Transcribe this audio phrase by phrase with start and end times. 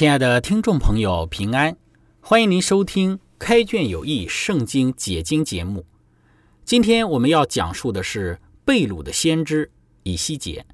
[0.00, 1.76] 亲爱的听众朋友，平安！
[2.22, 5.84] 欢迎您收听《开卷有益·圣经解经》节目。
[6.64, 9.70] 今天我们要讲述的是贝鲁的先知
[10.04, 10.64] 以西结。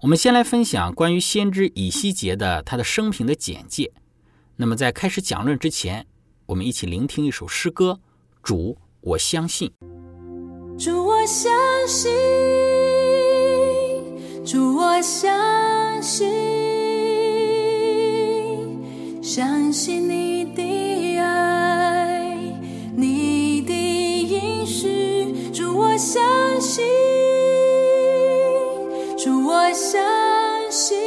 [0.00, 3.92] 我们先来分享关于先知以西结的他的生平的简介。
[4.56, 6.04] 那么在开始讲论之前，
[6.46, 8.00] 我们一起聆听一首诗歌：
[8.42, 9.72] 主，我相信。
[10.76, 11.52] 主，我相
[11.86, 12.10] 信。
[14.44, 16.69] 主，我相信。
[19.32, 22.36] 相信你的爱，
[22.96, 26.20] 你的应许，主我相
[26.60, 26.84] 信，
[29.16, 30.02] 主我相
[30.68, 30.98] 信，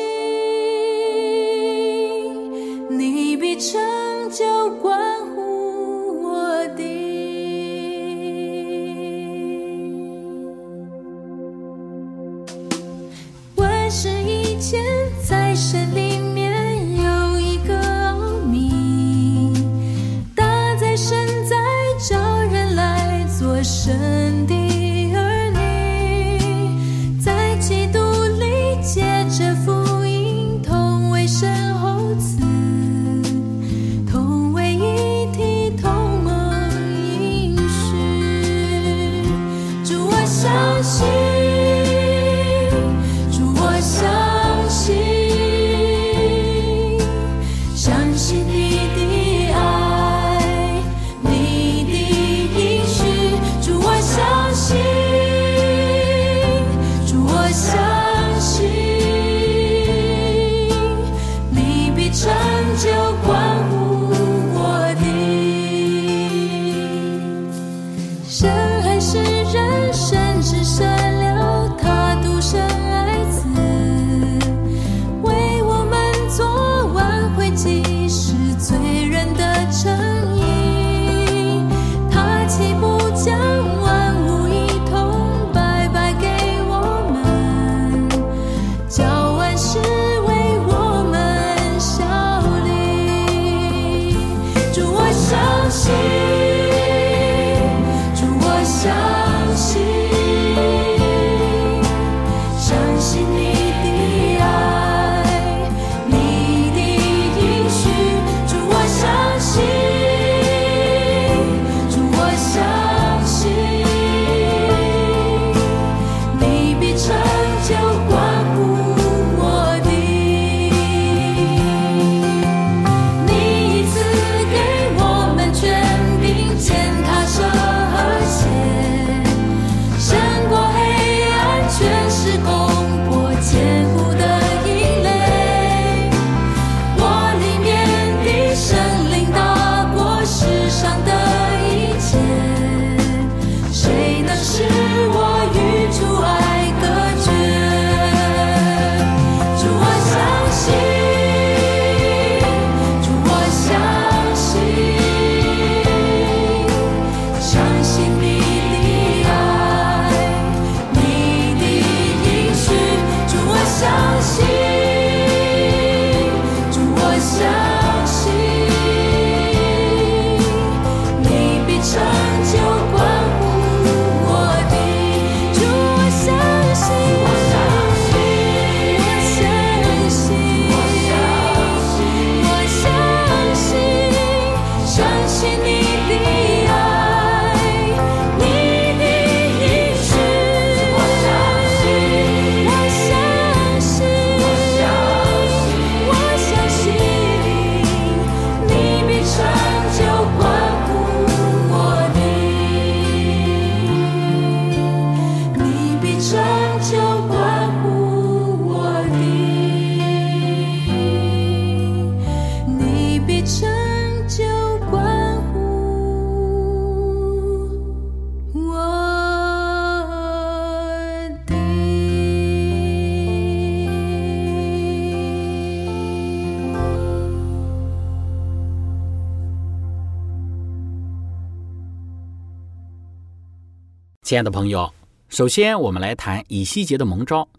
[234.23, 234.93] 亲爱的朋友，
[235.28, 237.49] 首先我们来谈以西结的蒙召。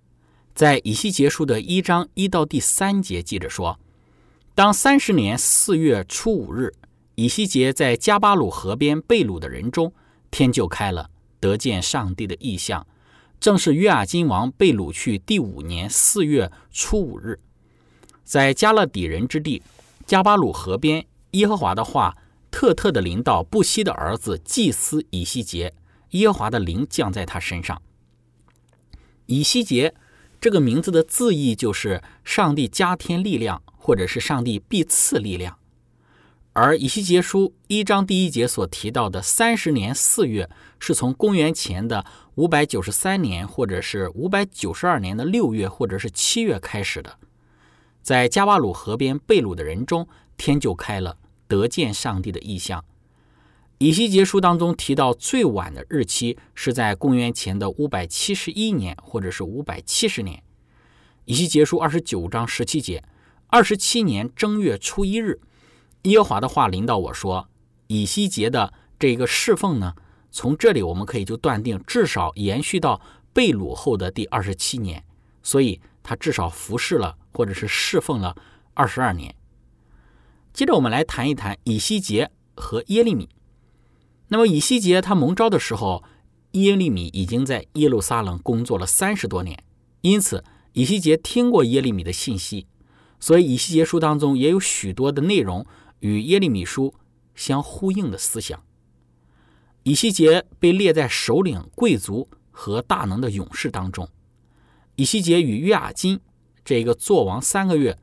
[0.55, 3.79] 在以西结书的一章一到第三节，记着说：
[4.55, 6.73] 当三十年四月初五日，
[7.17, 9.93] 以西结在加巴鲁河边被掳的人中，
[10.31, 12.87] 天就开了，得见上帝的异象。
[13.39, 17.39] 正是约雅金王被掳去第五年四月初五日，
[18.25, 19.63] 在加勒底人之地
[20.07, 22.17] 加巴鲁河边，耶和华的话
[22.51, 25.75] 特特的领导布西的儿子祭司以西结，
[26.15, 27.81] 耶华的灵降在他身上。
[29.27, 29.95] 以西结。
[30.41, 35.57] 这个名字的字义就是上帝加添力量，或者是上帝必赐力量。
[36.53, 47.19] 而以西结书一章第一节所提到的三十年四月，是从公元前的五百九十三年，或者是五百九十二年的六月，或者是七月开始的。
[48.03, 50.07] 在加瓦鲁河边被掳的人中，
[50.37, 51.17] 天就开了，
[51.49, 52.85] 得见上帝的意象。
[53.79, 60.43] 以西结书当中提到最晚的日期是在公元前的五百七十一年，或者是五百七十年。
[61.25, 63.03] 以西结书二十九章十七节，
[63.49, 65.41] 二十七年正月初一日，
[66.03, 67.49] 耶和华的话临到我说
[67.89, 69.95] ：“以西结的这个侍奉呢，
[70.31, 73.01] 从这里我们可以就断定，至少延续到
[73.33, 75.03] 被掳后的第二十七年，
[75.43, 78.37] 所以他至少服侍了，或者是侍奉了
[78.75, 79.35] 二十二年。”
[80.55, 83.29] 接着我们来谈一谈以西结和耶利米。
[84.35, 86.03] 那么以西结他蒙召的时候，
[86.55, 89.63] 耶利米已经在耶路撒冷工作了三十多年，
[90.01, 90.43] 因此
[90.73, 92.67] 以西结听过耶利米的信息，
[93.21, 95.65] 所以以西结书当中也有许多的内容
[96.01, 96.93] 与耶利米书
[97.37, 98.61] 相呼应的思想。
[99.85, 104.09] 以西结被列在首领、贵族和大能的勇士当中。
[104.97, 106.19] 以西结与约雅金
[106.65, 107.97] 这个做王三个月，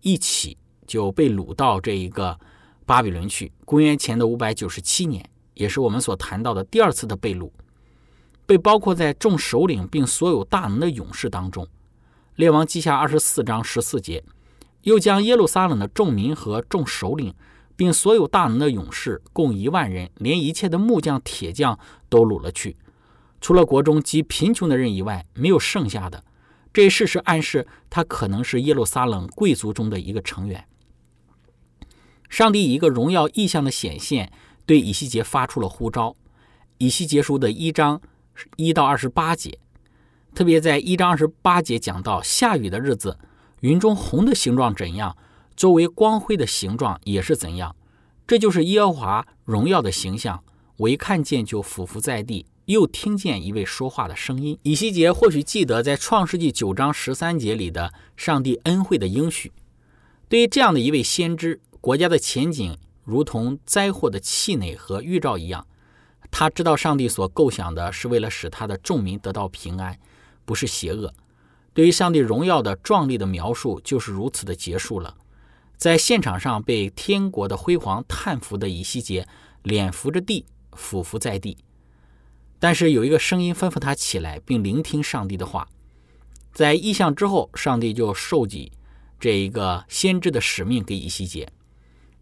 [0.00, 0.56] 一起
[0.86, 2.40] 就被掳到这一个
[2.86, 3.52] 巴比伦去。
[3.66, 5.28] 公元前的五百九十七年。
[5.54, 7.50] 也是我们所谈到的第二次的被掳，
[8.46, 11.66] 被包括在众首领并所有大能的勇士当中。
[12.36, 14.22] 列王记下二十四章十四节，
[14.82, 17.32] 又将耶路撒冷的众民和众首领，
[17.76, 21.78] 并所有大能的勇士共一万人，连一切的木匠、铁匠
[22.08, 22.76] 都掳了去，
[23.40, 26.24] 除了国中极贫穷的人以外，没有剩下的。
[26.72, 30.66] 这一事实暗示他可能是耶路撒冷贵族中的一个成员。
[32.28, 34.32] 上帝以一个荣耀意象的显现。
[34.66, 36.16] 对以西结发出了呼召，
[36.78, 38.00] 以西结书的一章
[38.56, 39.58] 一到二十八节，
[40.34, 43.18] 特别在一章二十八节讲到下雨的日子，
[43.60, 45.16] 云中红的形状怎样，
[45.54, 47.76] 周围光辉的形状也是怎样，
[48.26, 50.42] 这就是耶和华荣耀的形象。
[50.78, 54.58] 我一看见就俯伏在地，又听见一位说话的声音。
[54.62, 59.52] 以西结或许记得在创世纪九章十三节里的上帝恩惠的应许。
[60.28, 62.76] 对于这样的一位先知，国家的前景。
[63.04, 65.66] 如同灾祸的气馁和预兆一样，
[66.30, 69.98] 他知道上帝所构想的是为了使他的众民得到平安，
[70.44, 71.14] 不是邪恶。
[71.72, 75.16] 对于上帝荣耀的壮丽的描述就是如此的结束了。
[75.76, 79.26] 在现场上被天国的辉煌叹服的以西结，
[79.62, 81.58] 脸伏着地，俯伏在地。
[82.58, 85.68] 但是有一个声音吩咐他起来，并聆听上帝的话。
[86.52, 88.72] 在异象之后，上帝就授给
[89.18, 91.52] 这一个先知的使命给以西结。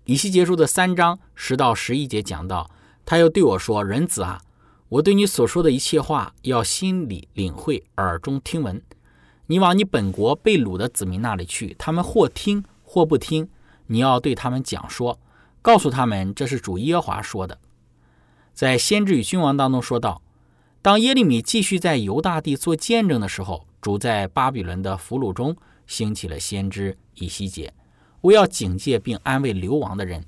[0.04, 2.68] 以西结书的三章十到十一节讲到，
[3.04, 4.42] 他又对我说：“人子啊，
[4.88, 8.82] 我对你所说的一切话，要心里领会，耳中听闻。
[9.46, 13.48] 你往你本国被掳的子民那里去，他们或听或不听，
[13.86, 15.20] 你要对他们讲说，
[15.60, 17.58] 告诉他们这是主耶华说的。”
[18.52, 20.20] 在先知与君王当中说道
[20.82, 25.56] ：“当耶利米继续在犹大地做见证的时候，主在巴比伦的俘虏中
[25.86, 27.72] 兴起了先知以西结。”
[28.22, 30.24] 我要警戒并安慰流亡的人，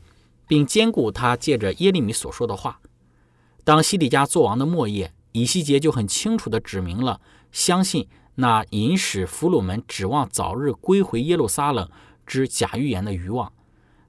[0.46, 2.80] 并兼顾他借着耶利米所说的话。
[3.64, 7.20] 当西底家作王的末夜，以西结就很清楚地指明了，
[7.50, 11.88] 相信那引使俘虏们指望早日归回耶路撒冷
[12.26, 13.52] 之假预言的欲望。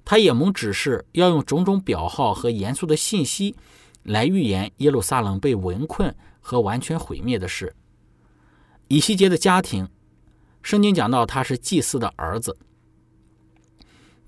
[0.03, 3.55] 他也蒙指示要用种种表号和严肃的信息
[4.03, 7.75] 来预言耶路撒冷被围困和完全毁灭的事。
[8.87, 9.87] 以西结的家庭，
[10.61, 12.57] 圣经讲到他是祭司的儿子。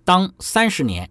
[0.08, 1.10] 当三十年，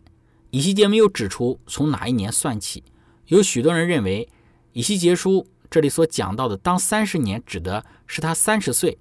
[0.53, 2.83] 以西结没有指出从哪一年算起。
[3.27, 4.27] 有许多人认为，
[4.73, 8.97] 以西结书这里所讲到的当三十年指的是他三十岁，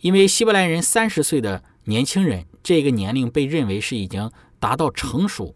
[0.00, 5.54] 因为希伯来人三十岁的年轻人这个年龄被认为是已经达到成熟。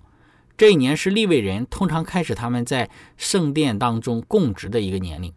[0.57, 5.31] 这一年是立位人通常开始他们在圣殿当中供职的一个年龄。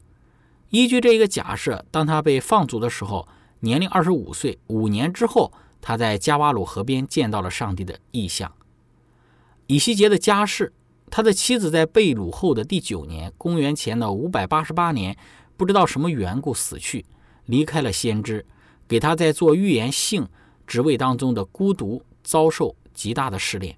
[0.70, 3.28] 依据这一个假设，当他被放逐的时候，
[3.60, 5.52] 年龄二十五岁，五年之后。
[5.82, 8.52] 他在加瓦鲁河边见到了上帝的意象。
[9.68, 10.74] 以西结的家世，
[11.12, 15.18] 他的妻子在被掳后的第九年（公元前的五百八十八年）
[15.58, 17.06] 不知道什么缘故死去，
[17.46, 18.46] 离开了先知，
[18.88, 20.28] 给他在做预言性
[20.66, 23.78] 职位当中的孤独遭受极大的试炼。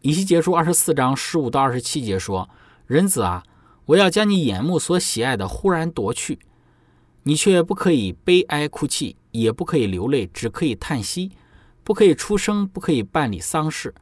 [0.00, 2.50] 以西结书二十四章十五到二十七节说
[2.86, 3.44] ：“人子啊，
[3.86, 6.40] 我要将你眼目所喜爱的忽然夺去，
[7.22, 11.32] 你却不可以悲哀哭泣，也不可以流泪，只可以叹息，
[11.82, 13.92] 不可以出声，不可以办理丧事，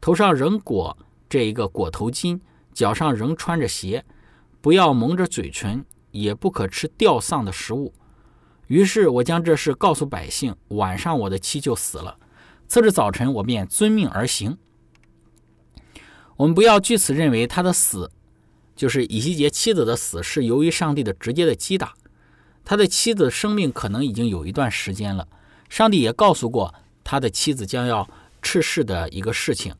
[0.00, 2.40] 头上仍裹这一个裹头巾。”
[2.74, 4.04] 脚上仍穿着鞋，
[4.60, 7.92] 不要蒙着嘴唇，也不可吃吊丧的食物。
[8.68, 12.16] 于是我将这事告诉百姓，晚上我的妻就死了。
[12.68, 14.56] 次日早晨，我便遵命而行。
[16.36, 18.12] 我们不要据此认为他的死，
[18.76, 21.94] 就是以西结妻子的死，是由于上帝的直接的击打。
[22.68, 25.26] 他的妻子生命可能已经有一段时间了，
[25.70, 28.06] 上帝也告诉过他的妻子将要
[28.42, 29.74] 逝世的一个事情。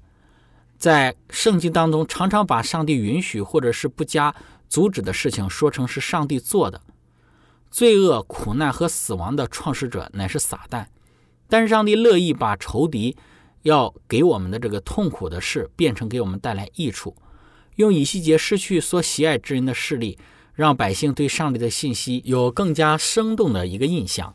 [0.79, 4.35] 在圣经当中，常常把上帝允许或者是不加
[4.71, 6.81] 阻止的事情说成是上帝做的。
[7.71, 10.87] 罪恶、苦难和死亡的创始者乃是撒旦，
[11.47, 13.15] 但是上帝乐意把仇敌
[13.65, 17.15] 要给我们的这个痛苦的事变成给我们带来益处，
[17.77, 20.19] 用以西结失去所喜爱之人的势力，
[20.59, 24.35] 让百姓对上帝的信息有更加生动的一个印象。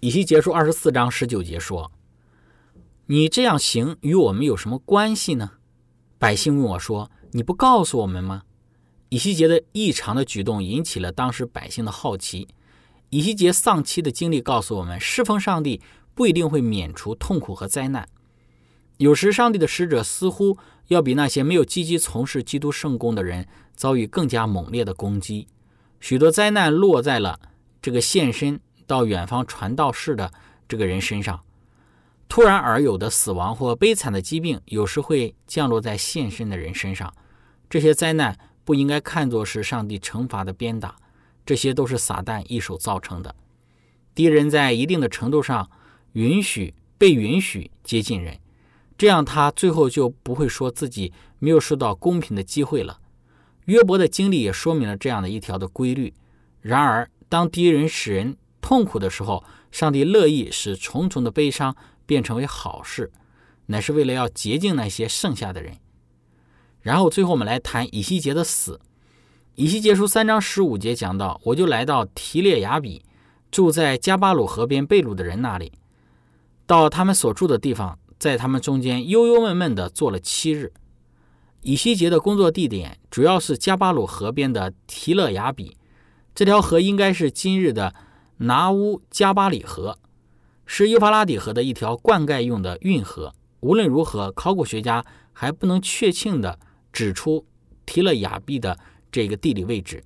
[0.00, 1.92] 以西结书二十四章十九节说
[3.06, 5.52] ：“你这样行与我们有什么关系呢？”
[6.18, 8.42] 百姓问我说：“你不告诉我们吗？”
[9.10, 12.48] 以西结的异常的举动引起了当时百姓的好奇。
[13.10, 15.80] 以西结丧妻的经历告诉我们，侍奉上帝
[16.12, 18.08] 不一定会免除痛苦和灾难。
[18.96, 20.58] 有时，上帝的使者似乎
[20.88, 25.48] 要比那些没有积极从事基督圣功的人遭遇更加猛烈的攻击。
[26.00, 27.38] 许多灾难落在了
[27.80, 30.32] 这个献身到远方传道士的
[30.68, 31.40] 这个人身上。
[32.28, 37.12] 突然而有的死亡或悲惨的疾病，有时会降落在现身的人身上。
[37.68, 40.96] 这些灾难不应该看作是上帝惩罚的鞭打，
[41.44, 43.34] 这些都是撒旦一手造成的。
[44.14, 45.70] 敌人在一定的程度上
[46.12, 48.38] 允许被允许接近人，
[48.96, 53.00] 这样他最后就不会说自己没有受到公平的机会了。
[53.66, 56.14] 约伯的经历也说明了这样的一条的规律。
[56.60, 61.76] 然而，当敌人使人痛苦的时候，上帝乐意使重重的悲伤。
[62.04, 63.10] 变成为好事，
[63.66, 65.78] 乃是为了要洁净那些剩下的人。
[66.80, 68.80] 然后最后我们来谈以西结的死。
[69.54, 73.02] 以西结书三章十五节讲到：“我就来到提列雅比，
[73.52, 75.72] 住在加巴鲁河边贝鲁的人那里，
[76.66, 80.72] 到他们所住的地方，在他们中间悠悠闷闷地坐了七日。”
[81.62, 85.76] 以西结的工作地点主要是加巴鲁河边的提勒雅比，
[86.32, 87.92] 这条河应该是今日的
[88.36, 89.98] 拿乌加巴里河。
[90.64, 93.34] 是幼发拉底河的一条灌溉用的运河。
[93.58, 96.60] 无论如何，考古学家还不能确切地
[96.92, 97.44] 指出
[97.84, 98.78] 提勒雅比的
[99.10, 100.04] 这个地理位置。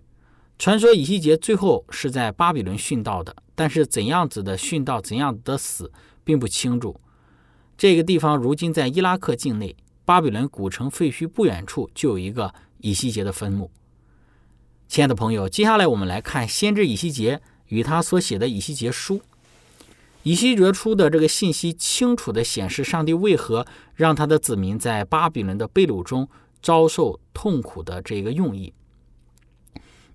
[0.58, 5.92] 传说以西结最后是在巴比伦殉道的，但是怎样子的殉道，怎样的死，
[6.24, 6.98] 并不清楚。
[7.78, 13.70] 这个地方如今在伊拉克境内，巴比伦古城废墟不远处就有一个以西结的坟墓。
[14.88, 19.20] 亲爱的朋友，接下来我们来看先知以西结与他所写的以西结书。
[20.22, 26.28] 以西结出的这个信息清楚地显示，上帝为何让他的子民在巴比伦的被掳中
[26.62, 28.72] 遭受痛苦的这个用意。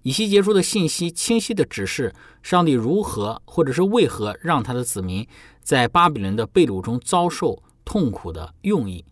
[0.04, 5.28] 以西结出的信息清晰地指示上帝如何或者是为何让他的子民
[5.62, 9.06] 在巴比伦的被掳中遭受痛苦的用意。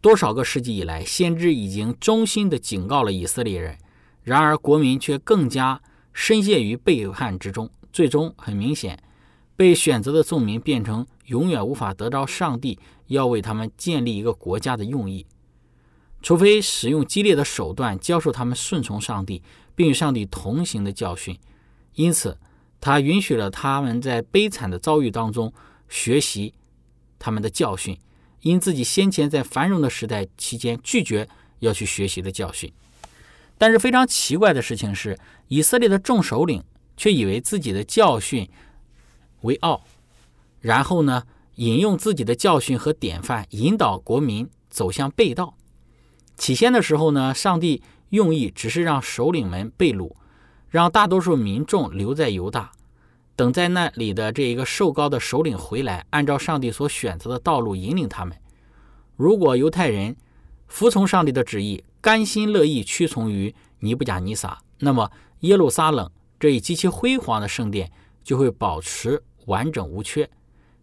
[0.00, 3.78] 多少个世纪以来，先知已经衷心地警告了以色列人，
[4.22, 5.80] 然而国民却更加
[6.12, 9.02] 深陷于背叛之中，最终很明显。
[9.56, 15.24] 被选择的众民变成永远无法得到上帝要为他们建立一个国家的用意，
[16.20, 19.42] 除非使用激烈的手段教授他们顺从上帝
[19.74, 21.38] 并与上帝同行的教训。
[21.94, 22.36] 因此，
[22.80, 25.52] 他允许了他们在悲惨的遭遇当中
[25.88, 26.52] 学习
[27.18, 27.98] 他们的教训，
[28.40, 31.28] 因自己先前在繁荣的时代期间拒绝
[31.60, 32.72] 要去学习的教训。
[33.56, 36.62] 但是非常奇怪的事情是，以色列的众首领
[36.96, 38.48] 却以为自己的教训。
[39.42, 39.82] 为傲，
[40.60, 41.24] 然后呢，
[41.56, 45.54] 引用自己的教训和典范，引导国民走向背道。
[46.36, 50.12] 起先的时候呢，上帝用意只是让首领们被掳，
[50.68, 52.72] 让大多数民众留在犹大，
[53.36, 58.36] 等在那里的这一个瘦高的首领回来，按照上帝所选择的道路引领他们。
[59.16, 60.16] 如果犹太人
[60.68, 67.90] 服从上帝的旨意，甘心乐意屈从于尼布甲尼撒，那么耶路撒冷这一极其辉煌的圣殿
[68.22, 69.22] 就会保持。
[69.46, 70.30] 完整无缺，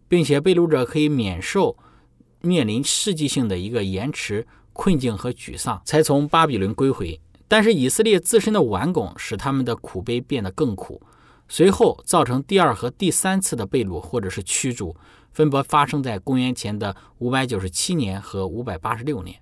[0.06, 1.76] 并且被掳者可以免受
[2.42, 7.20] 面临世纪性的一个延迟困境和沮丧，才从巴比伦归回。
[7.48, 11.02] 但是以色列自身的顽梗使他们的苦悲变得更苦，
[11.48, 14.96] 随后造成第二和第三次的被掳或者是驱逐，
[15.32, 19.38] 分别发生在公元前的五百九十七年和五百八十六年。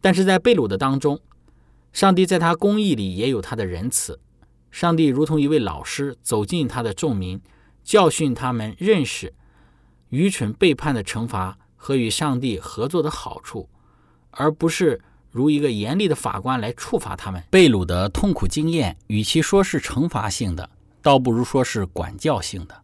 [0.00, 1.18] 但是在被掳的当中，
[1.92, 4.20] 上帝在他公义里也有他的仁慈，
[4.70, 7.40] 上帝如同一位老师走进他的众民，
[7.82, 9.34] 教训他们认识
[10.10, 13.68] 愚蠢背叛的惩罚和与上帝合作的好处，
[14.36, 15.00] 而不是。
[15.30, 20.70] 如一个严厉的法官来处罚他们，被掳的痛苦经验，与其说是惩罚性的，
[21.02, 22.82] 倒不如说是管教性的。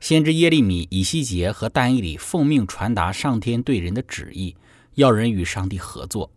[0.00, 4.56] 先知耶利米、以西结和但以里奉命传达上天对人的旨意，
[4.94, 6.28] 要人与上帝合作。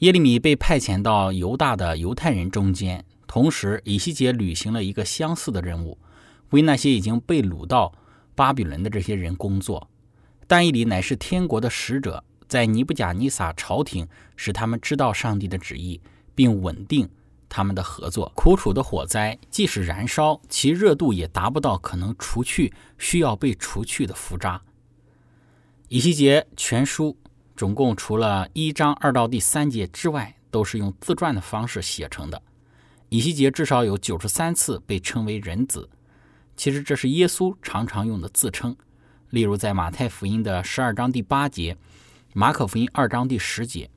[0.00, 5.96] 耶利米被派遣到犹大的犹太人中间，同时以西结履行了一个相似的任务，
[6.50, 7.90] 为那些已经被掳到
[8.34, 9.88] 巴比伦的这些人工作。
[10.46, 12.22] 但以里乃是天国的使者。
[12.46, 16.00] 在尼布甲尼撒朝廷，使他们知道上帝的旨意，
[16.34, 17.08] 并稳定
[17.48, 18.30] 他们的合作。
[18.34, 24.60] 苦楚的火灾即使燃烧，其热度也达不到可能除去需要被除去的浮渣。
[25.88, 27.16] 以西结全书
[27.56, 32.42] 总共除了一章二到第三节之外，都是用自传的方式写成的。
[33.08, 35.88] 以西结至少有九十三次被称为人子，
[36.56, 38.76] 其实这是耶稣常常用的自称，
[39.30, 41.76] 例如在马太福音的十二章第八节。
[42.36, 43.88] 马可福音二章第十节，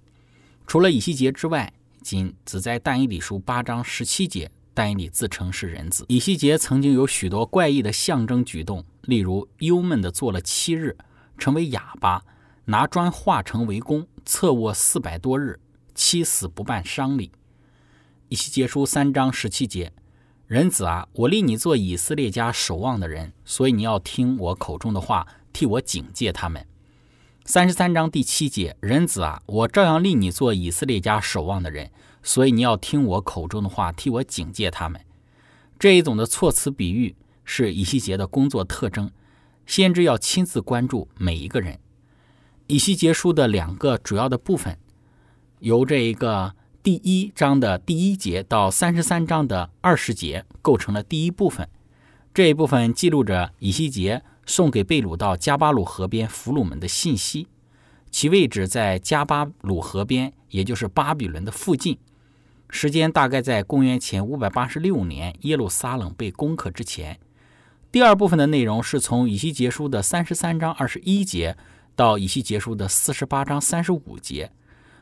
[0.67, 1.73] 除了以西结之外，
[2.04, 6.06] 仅只在但以理书八章十七节，但以理自称是人子。
[6.08, 10.95] 以西结曾经有许多怪异的象征举动，例如忧闷的坐了七日，
[11.39, 12.23] 成为哑巴；
[12.65, 15.60] 拿砖化成为弓，侧卧四百多日，
[15.95, 17.32] 七死不办丧礼。
[18.30, 19.91] 以西结书三章十七节，
[20.45, 26.63] 人子啊，我立你做以色列家守望的人，所以你要听我口中的话，替我警戒他们。
[27.47, 31.89] 三十三章第七节，人子啊，我照样立你做以色列家守望的人，
[32.21, 34.99] 所以你要听我口中的话，替我警戒他们。
[35.79, 39.10] 这一种的措辞比喻是以西结的工作特征，
[39.65, 41.79] 先知要亲自关注每一个人。
[42.67, 44.77] 以西结书的两个主要的部分，
[45.60, 51.69] 由这一个第一章的第一节到三十三章的二十节构成了第一部分。
[52.33, 54.21] 这一部分记录着以西结。
[54.47, 57.47] 送给贝鲁到加巴鲁河边俘虏们的信息，
[58.10, 61.99] 其位置在加巴鲁河边，也就是巴比伦的附近。
[62.69, 67.19] 时间大概在公元前五百八十六年，耶路撒冷被攻克之前。
[67.91, 71.57] 第二部分的内容是从以西结书的三十三章二十一节
[71.95, 74.51] 到以西结书的四十八章三十五节，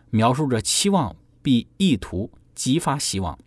[0.10, 3.38] 描述着期望并意图激发希望，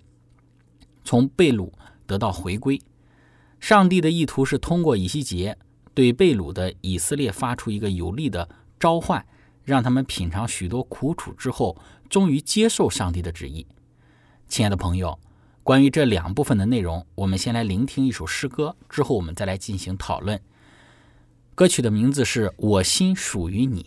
[1.05, 1.73] 从贝鲁
[2.07, 2.81] 得到回归。
[3.59, 5.59] 上帝的意图是通过以西结。
[5.99, 9.27] 对被掳的以色列发出一个有力的召唤，
[9.65, 11.77] 让他们品尝许多苦楚之后，
[12.09, 13.67] 终于接受上帝的旨意。
[14.47, 15.19] 亲爱的朋友，
[15.65, 20.41] 关于这两部分的内容，我们先来聆听一首诗歌，之后我们再来进行讨论。
[21.57, 23.83] 歌曲的名字是《我心属于你》。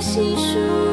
[0.00, 0.85] 细数。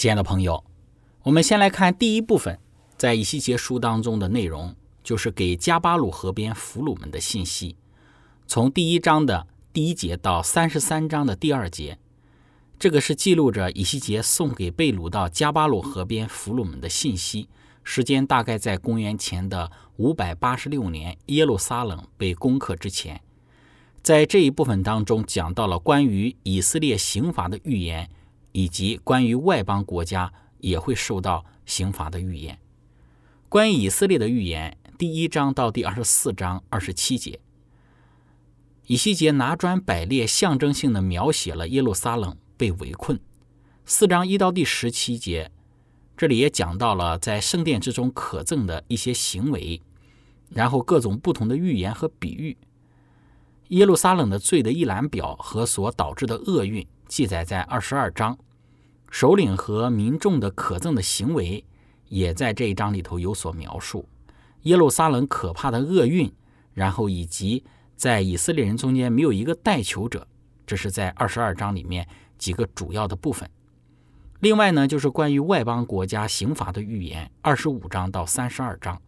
[0.00, 0.64] 亲爱的朋友，
[1.24, 2.58] 我们先来看第一部分，
[2.96, 7.76] 在以西结书当中的内容，就是给加巴鲁河边俘虏们的信息。
[8.46, 11.98] 从第一章的第一节到三十三章的第二节，
[12.78, 17.50] 这个是记录着以西结送给被掳到加巴鲁河边俘虏们的信息。
[17.84, 23.20] 时间大概在公元前的五百八十六年，耶路撒冷被攻克之前。
[24.02, 28.08] 在这一部分当中，讲到了关于以色列刑罚的预言，
[28.52, 32.58] 以及关于外邦国家也会受到刑罚的预言。
[33.48, 37.40] 关于以色列的预言，第一章到第二十四章二十七节，
[38.86, 43.18] 以西结拿砖摆列，象征性的描写了耶路撒冷被围困。
[43.84, 45.50] 四章一到第十七节，
[46.16, 49.82] 这里也讲到了在圣殿之中可憎的一些行为，
[50.50, 52.56] 然后各种不同的预言和比喻。
[53.68, 58.38] 耶路撒冷的罪的一览表和所导致的厄运记载在二十二章，
[59.10, 61.64] 首领和民众的可憎的行为
[62.06, 64.08] 也在这一章里头有所描述。
[64.62, 66.32] 耶路撒冷可怕的厄运，
[66.72, 67.64] 然后以及
[67.96, 70.24] 在以色列人中间没有一个代求者，
[70.64, 72.06] 这是在二十二章里面
[72.38, 73.50] 几个主要的部分。
[74.38, 79.02] 另外呢，就是关于外邦国家刑罚的预言，二十五章到三十二章，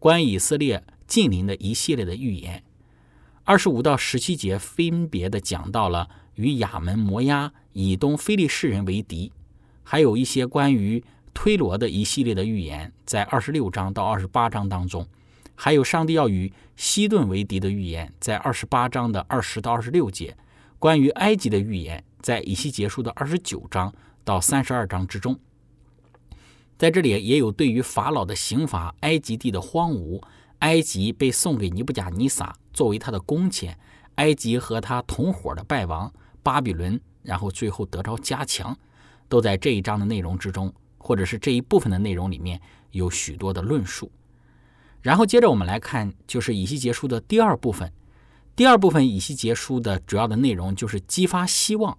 [0.00, 2.64] 关于以色列近邻的一系列的预言。
[3.44, 9.30] 二十五到十七节分别的讲到了与亚门、摩押、以东、非利士人为敌，
[9.82, 15.06] 还有一些关于推罗的一系列的预言，在二十六章到二十八章当中，
[15.54, 20.36] 还有上帝要与西顿为敌的预言，在二十八章的二十到二十六节，
[20.78, 23.92] 关于埃及的预言，在以西结束的二十九章
[24.24, 25.38] 到三十二章之中，
[26.78, 30.22] 在这里也有对于法老的刑罚、埃及地的荒芜。
[30.60, 33.78] 埃及被送给尼布甲尼撒作为他的工钱，
[34.14, 36.10] 埃及和他同伙的败亡，
[36.46, 38.78] 巴比伦，然后最后得着加强，
[39.28, 42.60] 都在这一章的内容之中，或者是这一部分的内容里面
[42.92, 44.12] 有许多的论述。
[45.02, 47.92] 然后接着我们来看，就是以西结书的第二部分。
[48.54, 51.98] 第二部分以西结书的主要的内容就是激发希望，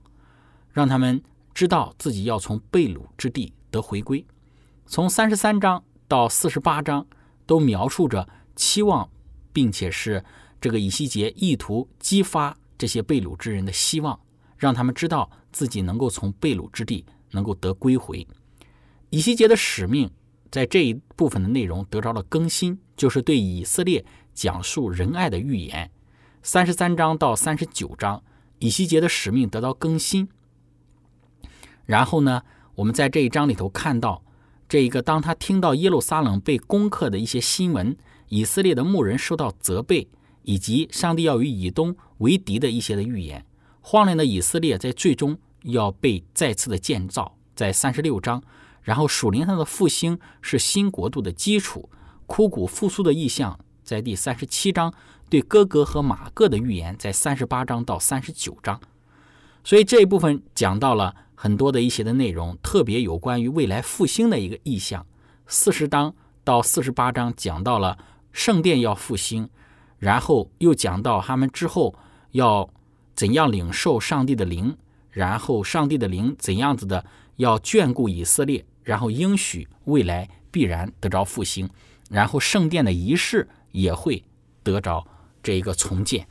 [0.72, 1.22] 让他们
[1.54, 4.26] 知道自己要从被掳之地得回归。
[4.86, 7.06] 从三十三章到四十八章
[7.46, 8.26] 都描述着。
[8.56, 9.08] 期望，
[9.54, 10.26] 并且是
[10.60, 14.20] 这个以西结意图激发这些被掳之人的希望，
[14.58, 18.28] 让他们知道自己能够从被掳之地能够得归回。
[19.10, 20.10] 以西结的使命
[20.52, 25.90] 在这一部分的内容得着了更新，就是对以色列讲述仁爱的预言。
[26.42, 28.24] 三十三章到三十九章，
[28.60, 30.28] 以西结的使命得到更新。
[31.86, 32.44] 然后呢，
[32.76, 34.24] 我们在这一章里头看到
[34.68, 37.98] 这一个，当他听到耶路撒冷被攻克的一些新闻。
[38.30, 40.10] 以色列的牧人受到责备，
[40.44, 43.46] 以及上帝要与以东为敌的一些的预言，
[43.90, 48.44] 荒凉的以色列在最终要被再次的建造，在三十六章，
[48.82, 51.90] 然后属灵上的复兴是新国度的基础，
[52.26, 54.94] 枯骨复苏的意象在第三十七章，
[55.30, 58.78] 对哥哥和马各的预言在三十八章到三十九章，
[59.64, 65.06] 所以这一部分讲到了很多的一些的内容，特别有关于未来复兴的一个意象，
[65.48, 67.98] 四十章到四十八章讲到了。
[68.34, 69.50] 圣殿要复兴，
[69.98, 71.96] 然后又讲到他们之后
[72.32, 72.70] 要
[73.18, 74.78] 怎样领受上帝的灵，
[75.10, 77.04] 然后上帝的灵怎样子的
[77.38, 81.68] 要眷顾以色列，然后应许未来必然得着复兴，
[82.12, 84.24] 然后圣殿的仪式也会
[84.62, 85.06] 得着
[85.42, 86.28] 这一个重建。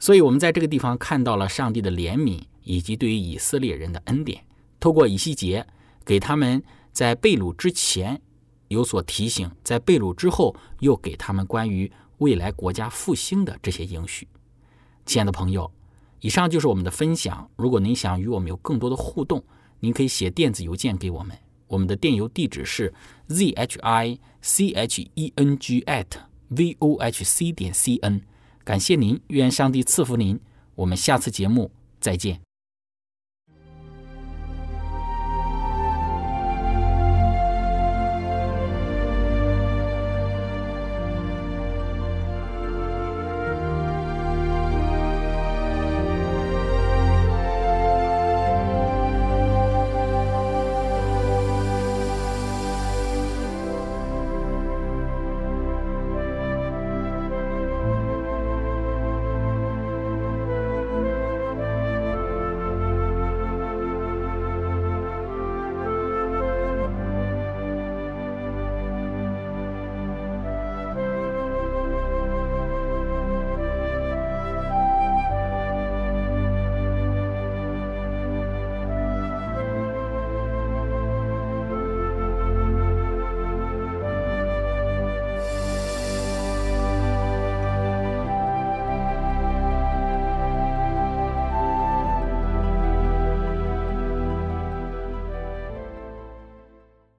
[0.00, 4.44] 所以，我们在这个地方看到了上帝的怜悯以及对于以色列人的恩典，
[4.80, 5.64] 透过以西结
[6.04, 8.20] 给他们在被掳之前。
[8.68, 14.26] 有所提醒，在被掳之后，又给他们关于未来国家复兴的这些应许。
[15.06, 15.70] 亲爱的朋友，
[16.24, 17.46] 以上就是我们的分享。
[17.54, 19.44] 如果您想与我们有更多的互动，
[19.78, 22.90] 您可以写电子邮件给我们，我们的电邮地址是
[23.28, 26.06] z h i c h e n g at
[26.48, 28.22] v o h c 点 c n。
[28.64, 30.40] 感谢您，愿上帝赐福您。
[30.76, 32.53] 我们下次节目再见。